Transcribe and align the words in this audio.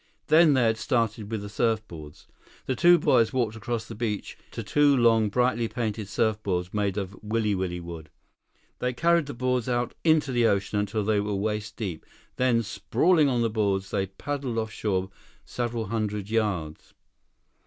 Then 0.29 0.53
they 0.55 0.63
had 0.63 0.77
started 0.77 1.29
with 1.29 1.41
the 1.43 1.47
surfboards. 1.47 2.25
The 2.65 2.75
two 2.75 2.97
boys 2.97 3.31
walked 3.31 3.55
across 3.55 3.85
the 3.87 3.93
beach 3.93 4.35
to 4.49 4.63
two 4.63 4.97
long, 4.97 5.29
brightly 5.29 5.67
painted 5.67 6.07
surfboards 6.07 6.73
made 6.73 6.97
of 6.97 7.11
wiliwili 7.23 7.79
wood. 7.83 8.09
They 8.79 8.93
carried 8.93 9.27
the 9.27 9.35
boards 9.35 9.69
out 9.69 9.93
into 10.03 10.31
the 10.31 10.47
ocean 10.47 10.79
until 10.79 11.03
they 11.03 11.19
were 11.19 11.35
waist 11.35 11.77
deep. 11.77 12.03
Then, 12.37 12.63
sprawling 12.63 13.29
on 13.29 13.43
the 13.43 13.49
boards, 13.51 13.91
they 13.91 14.07
paddled 14.07 14.57
off 14.57 14.71
shore 14.71 15.11
several 15.45 15.85
hundred 15.89 16.31
yards. 16.31 16.95